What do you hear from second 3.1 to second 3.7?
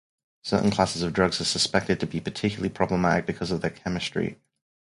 because of their